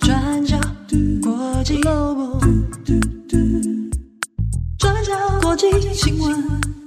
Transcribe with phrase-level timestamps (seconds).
[0.00, 0.58] 转角
[1.22, 2.38] 国际 Global，
[4.78, 6.77] 转角国际新闻。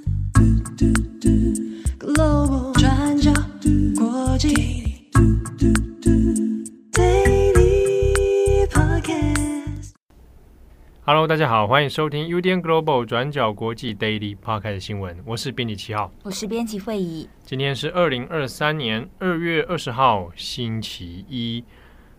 [11.14, 17.28] Hello，大家好，欢迎收听 UDN Global 转角国际 Daily Podcast 新闻，我是编辑七号，我是编辑会议。
[17.43, 21.65] 今天是二零二三年二月二十号，星期一。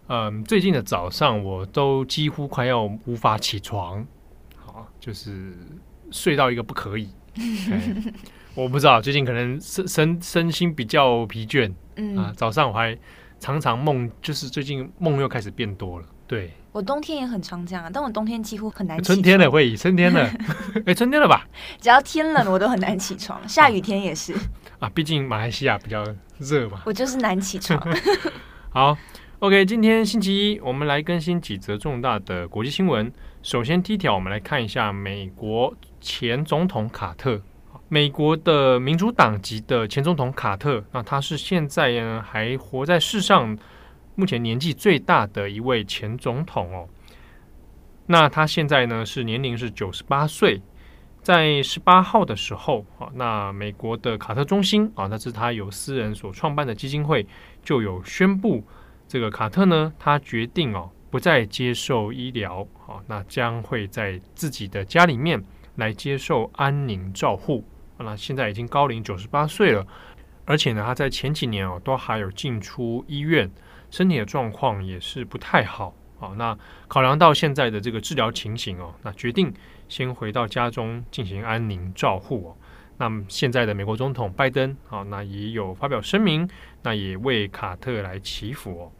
[0.08, 4.06] 嗯，最近的早上我都几乎快要无法起床，
[4.56, 5.54] 好，就是
[6.10, 7.08] 睡到一个不可以。
[8.54, 12.94] 我不知道最近可能身身身心比较疲倦，嗯啊，早上我还
[13.40, 16.06] 常常梦，就是最近梦又开始变多了。
[16.26, 19.16] 对，我冬天也很常这样，但我冬天几乎很难起床。
[19.16, 20.20] 春天了会，春天了，
[20.76, 21.46] 哎、欸，春天了吧？
[21.80, 24.34] 只要天冷，我都很难起床，下雨天也是。
[24.80, 26.04] 啊，毕竟马来西亚比较
[26.38, 26.82] 热嘛。
[26.84, 27.80] 我就是难起床。
[28.70, 28.96] 好。
[29.40, 33.12] OK，今天星期一，我们来更新几则重大的国际新闻。
[33.42, 37.42] 首先，第一条，我们来看一下美国前总统卡特，
[37.88, 43.58] 美国的民主党籍的前总统卡特，那他是现在呢还活在世上，
[44.14, 46.88] 目前年纪最大的一位前总统哦。
[48.06, 50.60] 那他现在呢是年龄是九十八岁，
[51.22, 57.26] 在十八号的时候啊，那美国的卡特中心啊，那是他由私人所创办的基金会，
[57.62, 58.64] 就有宣布。
[59.06, 65.42] 这个卡特呢，他决定哦，不再接受医疗，好，那将会在自己的家里面
[65.76, 67.64] 来接受安宁照护。
[67.98, 69.86] 那现在已经高龄九十八岁了，
[70.44, 73.48] 而且呢，他在前几年哦，都还有进出医院，
[73.92, 75.94] 身体的状况也是不太好。
[76.18, 79.52] 啊，那考量到现在的这个治疗情形哦，那决定
[79.88, 82.56] 先回到家中进行安宁照护哦。
[82.96, 86.48] 那么现在的美国总统拜登啊，那也有发表声明，
[86.82, 88.92] 那也为卡特来祈福哦。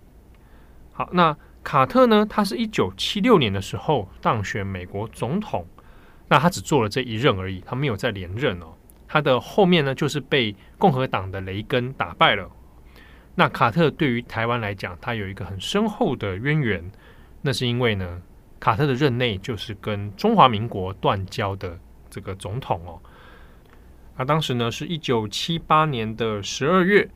[0.93, 2.27] 好，那卡特呢？
[2.29, 5.65] 他是一九七六年的时候当选美国总统，
[6.27, 8.75] 那他只做了这一任而已，他没有再连任哦。
[9.07, 12.51] 他的后面呢，就是被共和党的雷根打败了。
[13.35, 16.93] 那卡特对于台湾来讲，他有一个很深厚的渊源，
[17.41, 18.21] 那是因为呢，
[18.61, 21.79] 卡特的任内就是跟中华民国断交的
[22.11, 23.01] 这个总统哦。
[24.17, 27.09] 他当时呢，是一九七八年的十二月。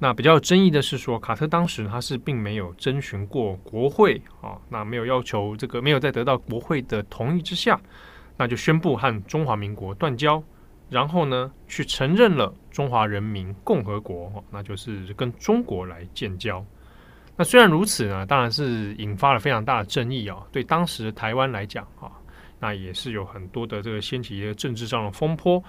[0.00, 7.80] 那比较有争议的是说，卡特当时他是并没有征询过国会啊，那没有要求这个没有在得到国会的同意之下，
[8.36, 10.40] 那就宣布和中华民国断交，
[10.88, 16.64] 然后呢去承认了中华人民共和国，那就是跟中国来建交。
[17.36, 22.10] 那虽然如此呢，当然是引发了非常大的争议啊，对当时的台湾来讲啊，
[22.58, 25.62] 那也是有很多的这个掀起一个政治上的风波。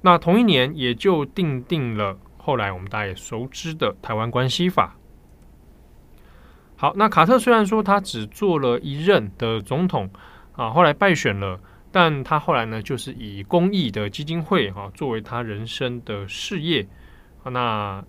[0.00, 2.16] 那同一年也就订定了。
[2.38, 4.96] 后来我们大家也熟知的《台湾关系法》。
[6.74, 10.10] 好，那卡特虽然说他只做了一任的总统
[10.56, 11.60] 啊，后来败选了，
[11.92, 16.84] 但他后来呢，就是以公益的基金会啊作为他人生的事业。
[17.44, 18.02] 那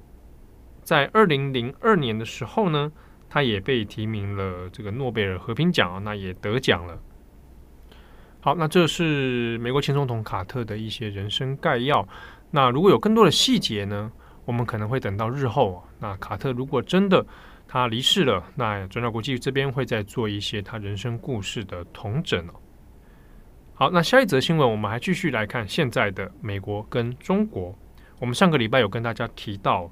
[0.84, 2.92] 在二零零二年的时候呢，
[3.30, 6.98] 他也被提名了这个诺贝尔和平奖啊，那也得奖了。
[8.40, 12.08] 好，那这是美国前总统卡特的一些人生概要。
[12.50, 14.12] 那如果有更多的细节呢？
[14.46, 17.26] 我们可能会等到日后，那卡特如果真的
[17.66, 22.54] 他离世了，那转角国际这边会再做一些他人生故事的同整哦。
[23.84, 27.76] 好，那下一则新闻，我们还继续来看现在的美国跟中国。
[28.18, 29.92] 我们上个礼拜有跟大家提到，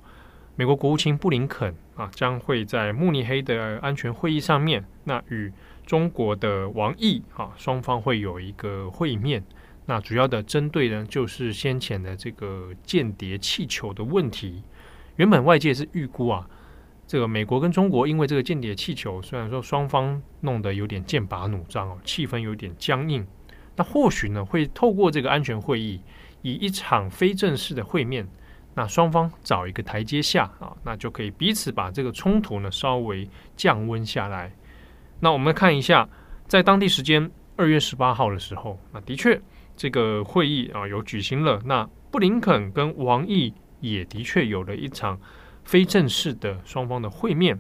[0.56, 5.52] 美国国务卿布林肯啊，将会在慕尼黑的安全会议上面，那与
[5.85, 9.44] 中国的王毅啊，双方会有一个会面。
[9.88, 14.63] 那主要的针对呢，就是先前的这个间谍气球的问题。
[15.18, 16.50] 原本外界是预估啊，
[17.06, 23.28] 这个美国跟中国因为这个间谍气球，虽然说双方弄得有点剑拔弩张哦，气氛有点僵硬。
[23.76, 26.02] 那或许呢，会透过这个安全会议，
[26.42, 28.28] 以一场非正式的会面，
[28.76, 34.52] 那双方找一个台阶下啊，那就可以彼此把这个冲突呢稍微降温下来。
[35.20, 36.09] 那我们看一下，
[36.47, 39.41] 在当地时间二月十八号的时候，那的确。
[39.78, 45.20] 这个会议啊有举行了，那布林肯跟王毅也的确有了一场
[45.64, 47.59] 非正式的双方的会面。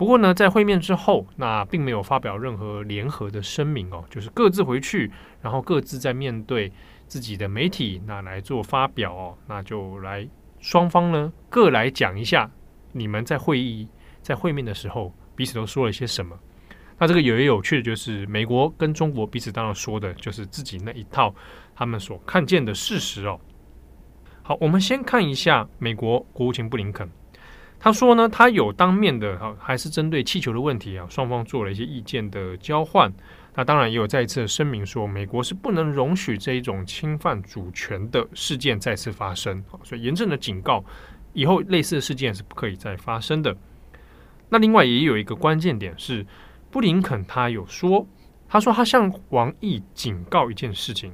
[0.00, 5.10] 不过呢，在会面之后，那并没有发表任何联合的声明哦，就是各自回去，
[5.42, 6.72] 然后各自在面对
[7.06, 10.26] 自己的媒体那来做发表哦，那就来
[10.58, 12.50] 双方呢各来讲一下
[12.92, 13.86] 你们在会议
[14.22, 16.34] 在会面的时候彼此都说了些什么。
[16.98, 21.34] 那这个有也有趣的就是，美国跟中国彼此当然说的就是自己那一套，
[21.76, 23.38] 他们所看见的事实哦。
[24.40, 27.06] 好，我们先看一下美国国务卿布林肯，
[27.82, 33.10] 他说呢，他有当面的哈，还是针对气球的问题啊，双方做了一些意见的交换。
[33.54, 40.84] 那当然也有再一次声明说，美国是不能容许这一种侵犯主权的事件再次发生，所以严正的警告，
[41.32, 43.56] 以后类似的事件是不可以再发生的。
[44.50, 46.26] 那另外也有一个关键点是，
[46.70, 48.06] 布林肯他有说，
[48.46, 51.12] 他说他向王毅警告一件事情：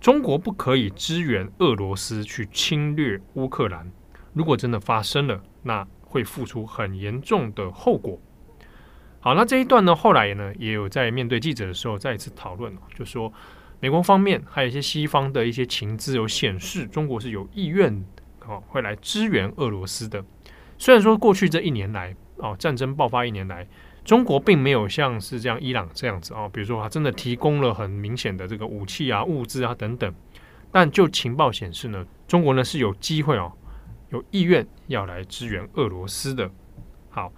[0.00, 3.92] 中国不可以支援俄罗斯去侵略乌克兰。
[4.32, 8.20] 如果真的发生了，那会付出很严重的后果。
[9.20, 13.32] 好，那这一段呢，后来呢也有在面对记者的时候再一次讨论，就说
[13.80, 18.04] 美国方面还有一些西方的一些情资有显示，中国是有意愿
[18.46, 20.24] 哦会来支援俄罗斯的。
[20.76, 23.66] 虽然说过去这一年来哦战争爆发一年来，
[24.04, 30.12] 中国并没有像是这样伊朗这样子哦，比如说他真的提供了很明显的这个武器啊、物资啊等等，
[30.72, 33.52] 但就情报显示呢，中国呢是有机会哦。
[34.12, 36.50] 有意愿要来支援俄罗斯的，
[37.10, 37.32] 好，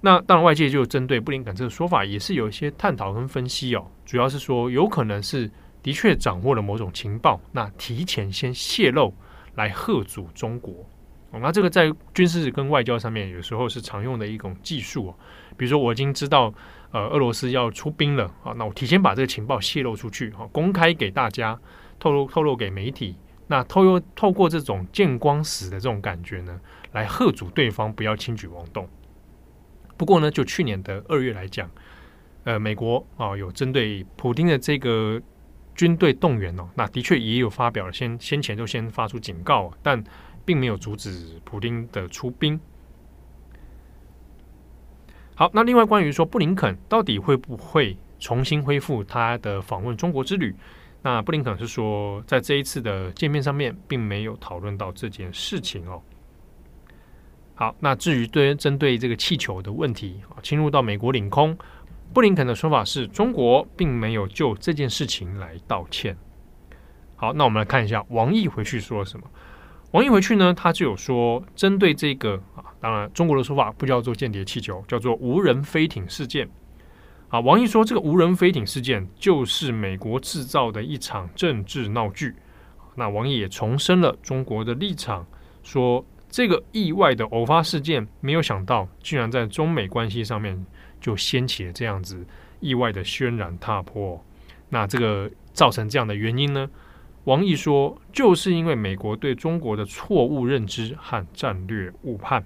[0.00, 5.50] 那当然外界就针对布林肯这个说法也是有一些探讨跟分析哦，主要是说有可能是
[5.82, 9.14] 的确掌握了某种情报，那提前先泄露
[9.54, 10.74] 来吓阻中国，
[11.32, 15.14] 那这个在军事跟外交上面有时候是常用的一种技术哦，
[15.56, 16.52] 比如说我已经知道
[16.90, 21.56] 呃俄罗斯要出兵了啊，那我提前把这个情报泄露出去，哈，公开给大家，
[22.00, 23.14] 透露透露给媒体。
[23.50, 26.60] 那透过透过这种见光死的这种感觉呢，
[26.92, 28.88] 来吓阻对方不要轻举妄动。
[29.96, 31.68] 不过呢，就去年的二月来讲，
[32.44, 35.20] 呃，美国啊有针对普丁的这个
[35.74, 40.00] 军队动员哦，那的确也有发表了先先前就先发出警告，但
[40.44, 42.60] 并没有阻止普丁的出兵。
[45.34, 50.54] 好，那另外关于说布林肯到底会不会重新恢复他的访问中国之旅？
[51.02, 56.02] 那布林肯是说，在这一次的见面上面，并没有讨论到这件事情哦。
[57.54, 61.56] 好，那至于对针对这个气球的问题啊，侵入到美国领空，
[62.12, 66.16] 布林肯的说法是中国并没有就这件事情来道歉。
[67.16, 69.26] 好，那我们来看一下王毅回去说了什么。
[69.92, 76.48] 王毅回去呢，他就有说，针对这个啊，当然中国的说法不叫做间谍气球，叫做无人飞艇事件。
[77.30, 82.34] 啊，王毅说，这个无人飞艇事件就是美国制造的一场政治闹剧。
[82.96, 85.24] 那王毅也重申了中国的立场，
[85.62, 90.66] 说这个意外的偶发事件，没有想到居然在中美关系上面
[91.00, 92.26] 就掀起了这样子
[92.58, 94.20] 意外的轩然大波。
[94.68, 96.68] 那这个造成这样的原因呢？
[97.24, 102.44] 王毅说，就是因为美国对中国的错误认知和战略误判。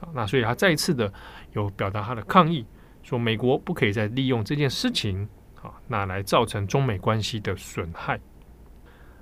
[0.00, 1.12] 啊，那所以他再一次的
[1.52, 2.66] 有表达他的抗议。
[3.06, 5.28] 说美国不可以再利用这件事情
[5.62, 8.18] 啊，那来造成中美关系的损害。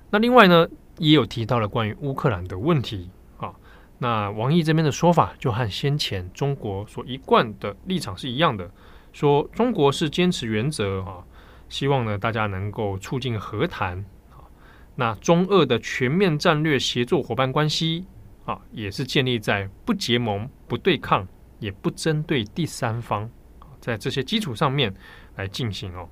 [0.09, 0.67] 那另外呢，
[0.97, 3.53] 也有提到了关于乌克兰的问题啊。
[3.99, 8.71] 那王毅这边的说法就和先前中国所一贯的立场是一样的，
[9.13, 11.23] 说中国是坚持原则啊，
[11.69, 14.41] 希望呢大家能够促进和谈啊。
[14.95, 18.07] 那中俄的全面战略协作伙伴关系
[18.45, 21.27] 啊，也是建立在不结盟、不对抗、
[21.59, 23.29] 也不针对第三方。
[23.85, 24.91] 在这些基础上面
[25.35, 26.09] 来进行哦，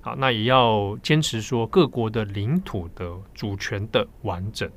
[0.00, 4.70] 好，那也要坚持说各国的领土的主权的完整。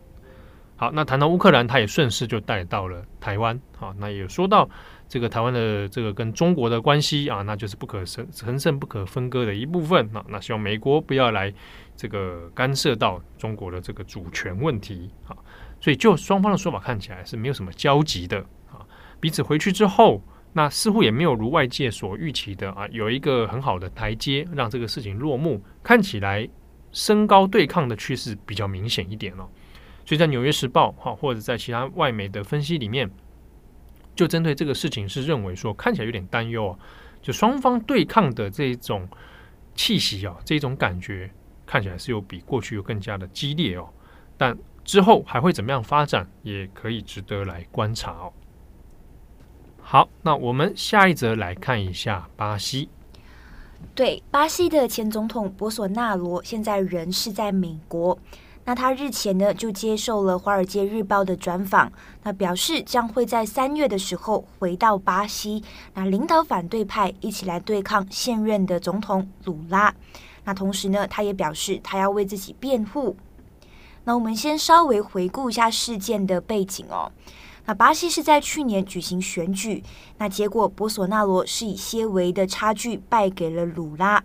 [0.75, 3.61] 好，那谈到乌克兰，他也顺势就带到了台湾。
[3.77, 4.67] 好，那也说到
[5.07, 10.09] 这个台湾的这个跟中国的关系啊，那就是不可神神圣不可分割的一部分。
[10.11, 11.53] 那那希望美国不要来
[11.95, 15.11] 这个干涉到中国的这个主权问题。
[15.23, 15.37] 好，
[15.79, 18.39] 所以就双方的说法看起来是没有什么交集的
[18.71, 18.81] 啊，
[19.19, 20.19] 彼此回去之后。
[20.53, 25.59] 那似乎也没有如外界所预期的啊，有一个很好的台阶，让这个事情落幕。
[25.81, 26.47] 看起来
[26.91, 29.49] 升高对抗的趋势比较明显一点了。
[30.05, 33.09] 所以在《纽约时报》哈，或者在其他外媒的分析里面，
[34.15, 36.77] 就针对这个事情是认为说，看起来有点担忧啊，
[37.21, 39.07] 就双方对抗的这种
[39.73, 41.31] 气息啊，这种感觉
[41.65, 43.89] 看起来是有比过去有更加的激烈哦。
[44.37, 48.33] 但之后还会怎么样发展，也可以值得来观察哦。
[49.85, 52.89] 好，那我们下一则来看一下巴西。
[53.93, 58.17] 对，巴西的前总统博索纳罗现在人是在美国。
[58.65, 61.91] 那他日前呢就接受了《华尔街日报》的专访，
[62.23, 65.61] 那表示将会在三月的时候回到巴西，
[65.93, 69.93] 那领导反对派一起来对抗现任的总统鲁拉。
[70.45, 73.17] 那同时呢，他也表示他要为自己辩护。
[74.05, 77.11] 那我们先稍微回顾一下事件的背景哦。
[77.65, 79.81] 那巴西是在去年举行选举，
[80.17, 84.21] 那结果波索纳罗是以些微的差距败给了鲁拉。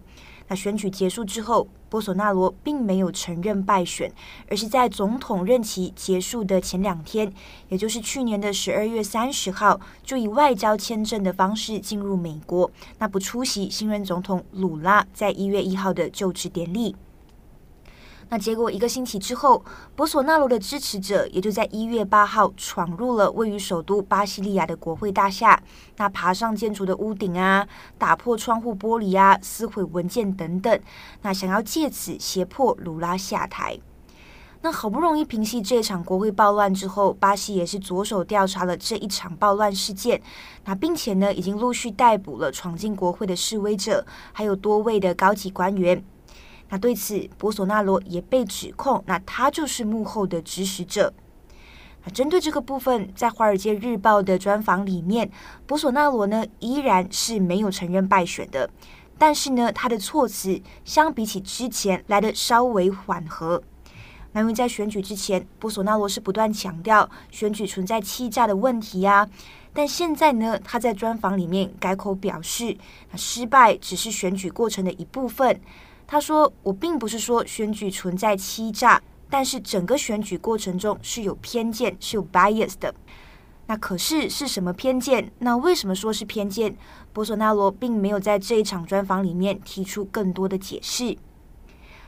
[0.49, 4.11] 那选举结束之后，波索纳罗并没有承认败选，
[4.49, 7.33] 而是在总统任期结束的前两天，
[7.69, 12.69] 也就是去年的十二月三十号，就以外交签证的方式进入美国，
[12.99, 16.97] 那不出席新任总统鲁拉在一月一号的就职典礼。
[18.31, 19.65] 那结果一个星期之后，
[19.97, 25.63] 博索纳罗的支持者也就在一月八号闯入了位于首都巴西利亚的国会大厦，
[25.97, 27.67] 那爬上建筑的屋顶啊，
[27.97, 30.79] 打破窗户玻璃啊，撕毁文件等等，
[31.23, 33.79] 那想要借此胁迫卢拉下台。
[34.61, 40.21] 那好不容易平息这场国会暴乱之后，巴西也是着手调查了这一场暴乱事件，
[40.65, 46.05] 那并且呢，已经陆续逮捕了闯进国会的示威者，还有多位的高级官员。
[46.71, 51.13] 那对此，博索纳罗也被指控，那他就是幕后的指使者。
[52.05, 55.31] 那针对这个部分，在《华尔街日报》的专访里面，
[55.67, 58.69] 博索纳罗呢依然是没有承认败选的，
[59.17, 63.63] 但是呢，他的措辞相比起之前来的稍微缓和。
[64.33, 69.27] 那因为在选举之前，博索纳罗是不断强调选举存在欺诈的问题、啊，
[69.73, 72.77] 但现在呢，他在专访里面改口表示，
[73.17, 75.59] 失败只是选举过程的一部分。
[76.11, 82.95] 他说：“我并不是说选举存在欺诈，但是整个选举过程中是有偏见，是有 bias 的。
[83.67, 85.31] 那可是是什么偏见？
[85.41, 86.75] 那为什么说是偏见？
[87.13, 91.15] 博索纳罗并没有在这一场专访里面提出更多的解释。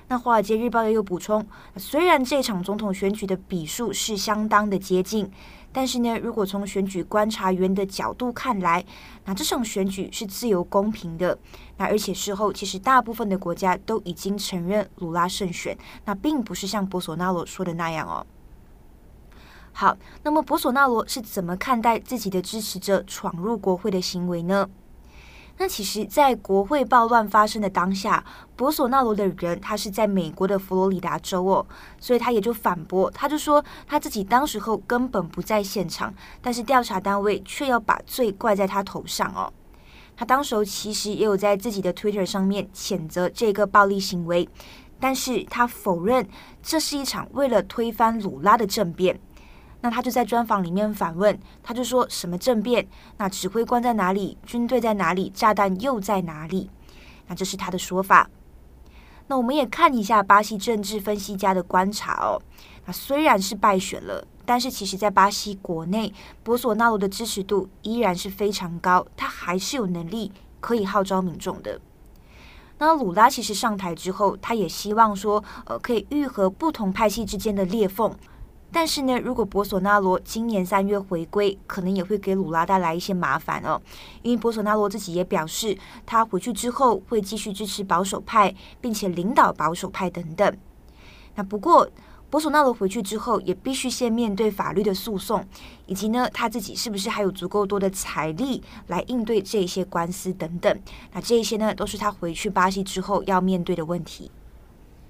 [0.08, 5.30] 那《华尔街日报》也有补充，虽然这场总统选举的比数是相当的接近。”
[5.72, 8.84] 但是呢，如果从选举观察员的角度看来，
[9.24, 11.38] 那这场选举是自由公平的。
[11.76, 18.26] 那而且事后，其实大部分的国家都已经承认鲁拉胜选，那并不是像博索纳罗说的那样哦。
[19.72, 24.68] 好，那么博索纳罗是怎么看待自己的支持者闯入国会的行为呢？
[25.60, 28.24] 那其实，在国会暴乱发生的当下，
[28.56, 31.66] 博索纳罗的人他是在美国的佛罗里达州哦，
[31.98, 39.52] 所以他也就反驳，他就说他自己当时候根本不在现场，但是调查单位却要把罪怪在他头上哦。
[40.16, 44.48] 他当时候其实也有在自己的 Twitter 上面谴责这个暴力行为，
[44.98, 46.26] 但是他否认
[46.62, 49.20] 这是一场为了推翻鲁拉的政变。
[49.82, 52.86] 那他就在专访里面反问，他就说什么政变？
[53.16, 54.36] 那指挥官在哪里？
[54.44, 55.30] 军队在哪里？
[55.30, 56.70] 炸弹又在哪里？
[57.28, 58.28] 那这是他的说法。
[59.28, 62.42] 那我们也看一下巴西政治分析家的观察哦。
[62.84, 71.80] 那虽然是败选了，但是其实在巴西国内，博索纳罗的支持度依然是非常高，他还是有能力可以号召民众的。
[72.78, 78.12] 那鲁拉其实上台之后，他也希望说，呃，可以愈合不同派系之间的裂缝。
[78.72, 83.80] 但是呢，如果博索纳罗今年三月回归，可能也会给鲁拉带来一些麻烦哦。
[84.22, 90.56] 因为博索纳罗自己也表示，他回去之后会继续支持保守派，并且领导保守派等等。
[91.34, 91.88] 那不过，
[92.30, 95.44] 博索纳罗回去之后，也必须先面对法律的诉讼，
[95.86, 100.80] 以及呢，他自己是不是还有足够多的财力来应对这些官司等等。
[101.12, 104.30] 那这一些呢，都是他回去巴西之后要面对的问题。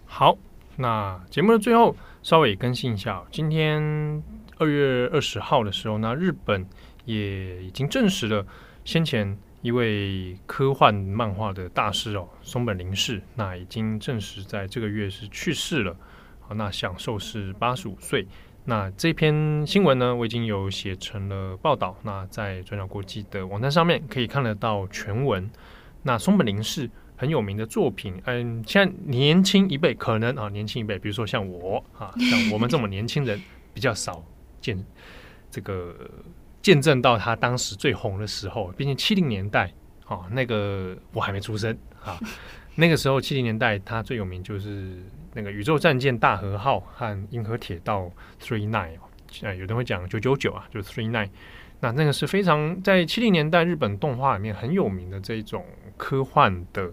[0.07, 0.37] 好，
[0.81, 1.95] 那节目的最后。
[2.23, 4.23] 稍微更新一下，今天
[4.59, 6.67] 二月二十号的时候呢，日本
[7.07, 8.47] 也已经证实了
[8.85, 15.97] 先前一位科幻漫画的大师哦，松本零士，那已经证实在这个月是去世了。
[16.41, 18.29] 好，那享寿是八十五岁。
[18.67, 25.51] 那这篇新闻呢，我已经有写成了报道，那在转角国际的网站上面可以看得到全文。
[26.03, 26.91] 那松本零士。
[27.21, 33.39] 很有名的作品，嗯，现在年轻一辈可能啊，年轻一辈，比如说像我啊， 像我们这么年轻人
[33.75, 34.25] 比较少
[34.59, 34.83] 见
[35.51, 35.95] 这个
[36.63, 38.73] 见证到他当时最红的时候。
[38.75, 39.71] 毕竟七零年代
[40.07, 42.19] 啊，那个我还没出生啊，
[42.75, 44.97] 那个时候七零年代他最有名就是
[45.35, 48.11] 那个宇宙战舰大和号和银河铁道
[48.41, 48.95] Three Nine
[49.47, 51.29] 啊，有人会讲九九九啊，就是 Three Nine。
[51.81, 55.65] 那那个是非常在七零年代日本动画里面很有名的这种
[55.97, 56.93] 科幻的。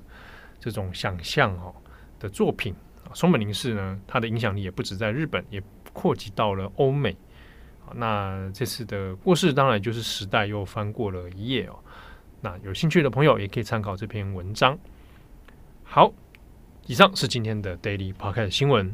[0.60, 1.74] 这种想象哦
[2.20, 2.74] 的作品，
[3.14, 5.62] 松本零士呢，他的影响力也不止在日本，也
[5.94, 7.16] 扩及到了欧美。
[7.94, 11.78] 那这次的过世，当然就是时代又翻过了一页哦。
[12.42, 14.78] 那有兴趣的朋友也可以参考这篇文章。
[15.84, 16.12] 好，
[16.88, 18.94] 以上是今天的 Daily Podcast 新闻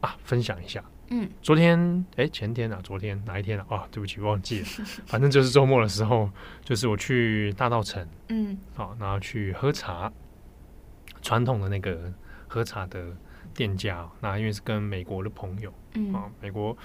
[0.00, 0.82] 啊，分享一下。
[1.10, 3.66] 嗯，昨天哎，前天啊，昨天哪一天啊？
[3.68, 4.66] 啊，对不起，忘记了。
[5.06, 6.30] 反正就是周末的时候，
[6.64, 10.12] 就是我去大道城，嗯，好，然后去喝茶。
[11.20, 12.12] 传统的那个
[12.46, 13.06] 喝茶的
[13.52, 16.76] 店家，那因为是跟美国的朋友，嗯啊，美国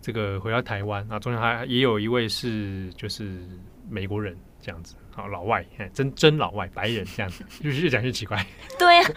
[0.00, 3.46] 这个回到台湾那，中间还也有一位是就是
[3.88, 8.44] 美国人这样子，好老外，真真老外白人这样子，就 是越讲越奇怪。
[8.78, 9.10] 对呀、啊，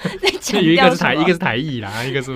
[0.61, 2.31] 有一个是台，一个是台裔啦，一个是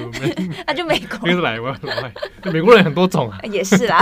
[0.66, 2.14] 那 就美国，一个是来外老外，
[2.52, 4.02] 美国人很多种啊，也是啦。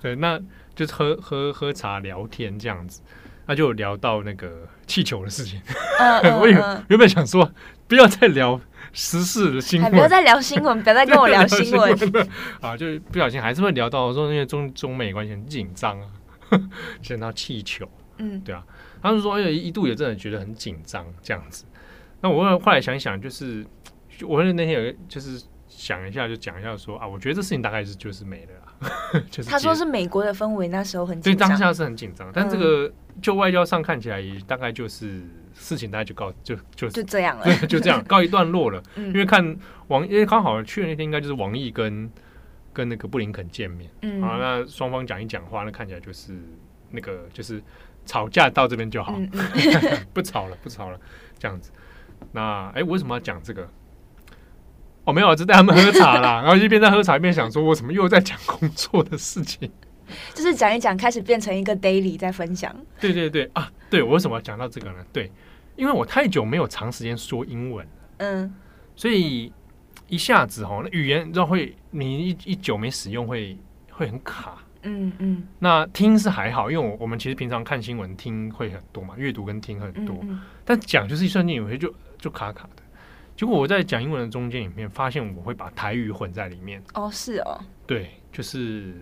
[0.00, 0.40] 对，那
[0.74, 3.00] 就是喝喝喝茶聊天这样子，
[3.46, 5.60] 那就聊到那个气球的事情。
[5.98, 7.50] 嗯嗯、我原原本想说
[7.88, 8.60] 不要再聊。
[8.92, 11.92] 时事的新闻，不要再聊新闻，不要再跟我聊新闻
[12.62, 12.74] 啊！
[12.74, 16.06] 就不小心还是会聊到说，因为中中美关系很紧张啊，
[17.02, 17.88] 讲到气球，
[18.18, 18.64] 嗯，对啊，
[19.02, 21.64] 他们说，哎，一度也真的觉得很紧张这样子。
[22.20, 23.64] 那我后来想一想，就是
[24.22, 29.20] 我那天有就是想一下，就讲一下说啊，我觉得这事情大概是就是没了啦。
[29.30, 35.22] 就是他说是美国的氛围那时候很紧张，对，当下是很紧张，但这个就外交上看起来也大概就是。
[35.58, 38.82] 事情大概就告就就就这样了，对，就这样 告一段落了。
[38.96, 39.56] 嗯、因为看
[39.88, 42.10] 王，因为刚好去的那天应该就是王毅跟
[42.76, 46.38] 跟那个布林肯见面，嗯，好，那双方讲一讲话，那看起来就是
[46.90, 47.62] 那个就是
[48.04, 49.18] 吵架到这边就好，
[50.12, 51.00] 不吵了，不吵了，
[51.38, 51.70] 这样子。
[52.32, 53.62] 那哎，我为什么要讲这个？
[55.04, 59.72] 我、哦、没有，我只带他们喝茶啦，然后一边在喝茶一边想说，我怎么又在讲工作的事情？
[60.34, 62.74] 就是讲一讲，开始变成一个 daily 在分享。
[63.00, 65.04] 对对对啊，对我为什么要讲到这个呢？
[65.12, 65.32] 对。
[65.76, 68.54] 因为我太久没有长时间说英文，嗯，
[68.94, 69.52] 所以
[70.08, 73.56] 一下子哈，那语言就会你一一久没使用会
[73.90, 75.46] 会很卡，嗯嗯。
[75.58, 82.82] 那听是还好，因为我我们其实平常看新闻听会很多嘛，阅读跟听很多，嗯嗯，但讲就是一瞬间有些就就卡卡的。
[83.36, 86.82] 结果我在讲英文的中间里面发现我会把台语混在里面。
[86.94, 88.94] 哦，是哦，对，就是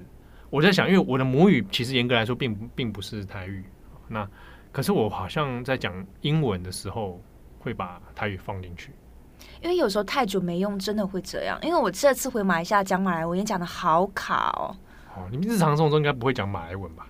[0.50, 3.64] 我在想，因为我的母语其实严格来说并不并不是台语，
[4.08, 4.28] 那。
[4.72, 7.22] 可是我好像在讲英文的时候
[7.60, 8.90] 会把台语放进去，
[9.62, 11.58] 因为有时候太久没用，真的会这样。
[11.62, 14.76] 因为我这次回马来西亚讲马来文也讲的好卡哦。
[15.14, 17.06] 哦，你们日常生活中应该不会讲马来文吧？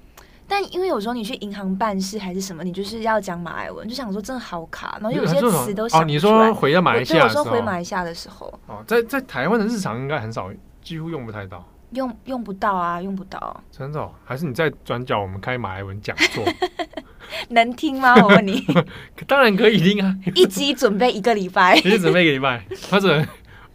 [0.46, 10.50] 但因为有时候你去银行办事还是什么，你就是要讲马来文，就想说真的好卡，然后有些词都想说回到马来西亚说回马来西亚的时候，哦，在在台湾的日常应该很少，
[10.82, 11.64] 几乎用不太到。
[11.92, 13.62] 用用不到啊，用不到。
[13.70, 14.10] 真的？
[14.24, 16.44] 还是你在转角我们开马来文讲座？
[17.50, 18.14] 能听吗？
[18.22, 18.64] 我问你。
[19.26, 20.14] 当然可以听啊！
[20.34, 23.24] 一集准备一个礼拜，一集准备一个礼拜，或者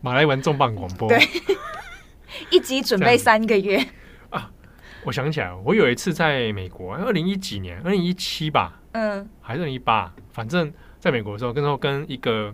[0.01, 1.09] 马来文重磅广播。
[1.09, 1.19] 对，
[2.51, 3.83] 一集准备三个月
[4.29, 4.51] 啊！
[5.05, 12.53] 我想起来，我有一次在美国，二零一几年，二零一七吧，嗯，还是二零一八，反正在美国的时候，跟时候跟一个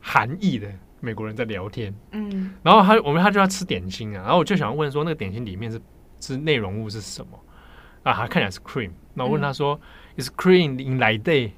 [0.00, 0.68] 韩裔的
[1.00, 5.80] 美国人在聊天，嗯，然后他我们他就要吃点心啊，然后我就想问说，那个点心里面是
[6.20, 7.38] 是内容物是什么？
[8.02, 9.74] 啊，他看起来是 cream，那我问他说。
[9.74, 9.80] 嗯
[10.16, 11.52] Is cream in like day？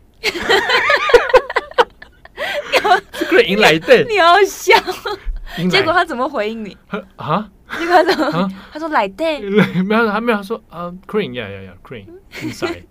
[3.12, 4.05] 是 cream in like day？
[4.09, 4.75] 你好笑，
[5.71, 6.77] 结果他怎么回应你？
[7.16, 7.49] 啊？
[7.79, 8.51] 结果他怎么？
[8.73, 9.40] 他说 like day？
[9.85, 12.07] 没有，他没有说啊，cream，yeah，yeah，yeah，cream
[12.40, 12.83] inside。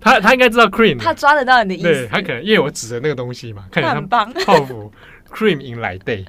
[0.00, 1.82] 他他应该知道 cream，他抓得到你的意思。
[1.82, 4.32] 对，他可能因为我指着那个东西嘛，看起来很棒。
[4.46, 4.90] 泡芙
[5.30, 6.24] cream in like day，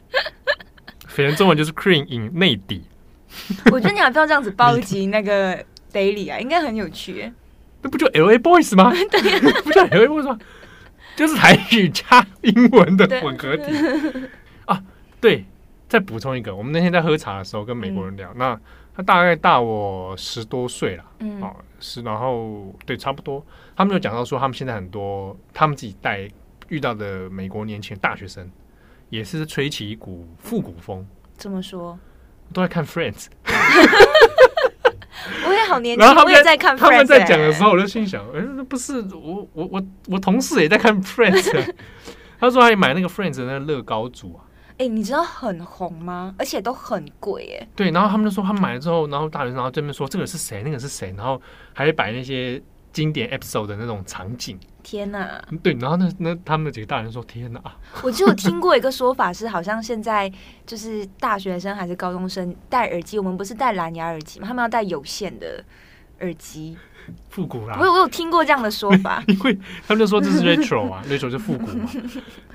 [1.08, 2.84] 反正中文就是 cream in 内底。
[3.72, 5.58] 我觉得你还不要这样子包集那个
[5.94, 7.32] daily 啊，应该很有趣。
[7.84, 8.92] 那不就 L A Boys 吗？
[9.12, 10.40] 对 不叫 L A Boys 吗？
[11.16, 13.72] 就是台语加英文的混合体
[14.66, 14.82] 啊！
[15.22, 15.46] 对，
[15.88, 18.60] 再补充一个，我们那天在喝茶的时候跟美国人聊，嗯、那
[18.96, 26.28] 他大概大我十多岁了，嗯，哦，是，然后对，差不多，他们就讲到说，他们现在很多他们自己带
[26.70, 28.50] 遇到的美国年轻人大学生，
[29.10, 31.06] 也是吹起一股复古风。
[31.38, 32.00] 怎么说？
[32.52, 33.28] 都在看 Friends。
[35.48, 36.76] 我也好年轻，我也在看。
[36.76, 41.74] 他们在讲的时候，我就心想：哎，那不是我我我我同事也在看 Friends。
[42.40, 44.44] 他说他也买那个 Friends 的那个乐高组啊。
[44.78, 46.34] 哎，你知道很红吗？
[46.38, 47.68] 而且都很贵哎。
[47.76, 51.40] 对，然后他们就说他买了之后，然后大人然后对面说这个是谁，那个是谁，然后
[51.74, 52.62] 还会摆那些
[52.94, 54.58] 经典 episode 的那种场景。
[54.84, 55.42] 天哪！
[55.64, 57.62] 对，然后那那他们几个大人说：“天哪！”
[58.04, 60.32] 我就有听过一个说法是，好像现在
[60.66, 64.48] 就是大学生还是高中生戴耳机，我们不是戴蓝牙耳机吗？
[64.48, 65.64] 他们要戴有线的
[66.20, 66.78] 耳机，
[67.30, 67.78] 复古啦。
[67.80, 71.90] 我有我有听过这样的说法， 因为他们就说这是 retro 啊，retro 是复古嘛。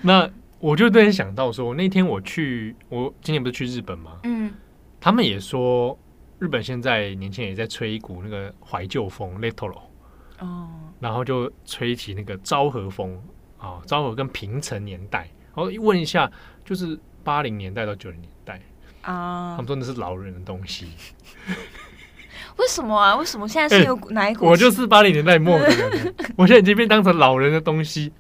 [0.03, 4.19] 那我就突然想到说，那天我去，我今年不是去日本吗？
[4.25, 4.53] 嗯，
[5.01, 5.99] 他们也说
[6.41, 9.75] 日本现在年轻人也在吹一股那个怀旧风，retro
[10.39, 10.69] 哦。
[11.01, 13.21] 然后就吹起那个昭和风
[13.59, 15.29] 啊，昭和跟平成年代。
[15.55, 16.31] 然后一问一下，
[16.65, 18.61] 就是八零年代到九零年代
[19.03, 19.57] 啊。
[19.57, 20.89] 他们说那是老人的东西。
[22.57, 23.17] 为什么啊？
[23.17, 24.47] 为什么现在是有哪一股？
[24.47, 28.13] 我就是八零年代末的人， 我现在已经被当成老人的东西。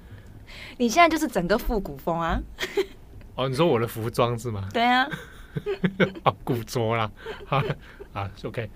[0.76, 2.40] 你现在就是整个复古风啊？
[3.34, 4.68] 哦，你说我的服装是吗？
[4.72, 5.08] 对啊。
[6.22, 7.10] 啊， 古着啦。
[7.46, 7.60] 好
[8.12, 8.70] 啊，OK。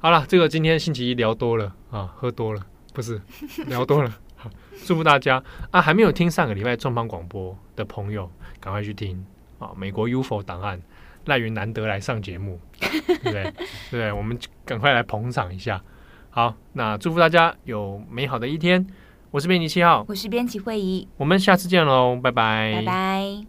[0.00, 2.60] 好了，这个今天星期一聊多了啊，喝多了
[2.94, 3.20] 不是
[3.66, 4.10] 聊多了。
[4.86, 5.80] 祝福大家啊！
[5.80, 8.30] 还没有听上个礼拜重磅广播的朋友，
[8.60, 9.24] 赶快去听
[9.58, 9.70] 啊！
[9.74, 10.80] 美国 UFO 档案，
[11.24, 13.52] 赖云难得来上节目，对不对？
[13.90, 15.82] 对，我们赶快来捧场一下。
[16.28, 18.86] 好，那祝福大家有美好的一天。
[19.30, 23.46] 我是编辑七号，我是编辑慧仪，我们下次见喽，拜拜，拜拜。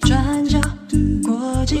[0.00, 0.60] 转角
[1.24, 1.80] 国际，